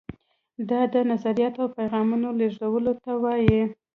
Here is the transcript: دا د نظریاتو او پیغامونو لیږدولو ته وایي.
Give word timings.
دا 0.69 0.81
د 0.93 0.95
نظریاتو 1.11 1.59
او 1.63 1.69
پیغامونو 1.77 2.27
لیږدولو 2.39 2.93
ته 3.03 3.11
وایي. 3.23 3.63